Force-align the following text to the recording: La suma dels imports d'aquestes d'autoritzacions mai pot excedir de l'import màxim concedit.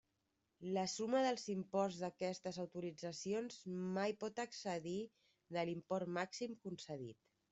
La 0.75 0.83
suma 0.93 1.19
dels 1.25 1.43
imports 1.53 1.97
d'aquestes 2.03 2.57
d'autoritzacions 2.61 3.59
mai 3.99 4.17
pot 4.25 4.43
excedir 4.45 4.97
de 5.57 5.67
l'import 5.69 6.13
màxim 6.19 6.57
concedit. 6.67 7.25